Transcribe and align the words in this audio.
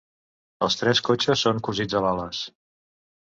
Els 0.67 0.77
tres 0.79 1.01
cotxes 1.09 1.43
són 1.47 1.61
cosits 1.69 1.97
a 1.99 2.03
bales. 2.07 2.43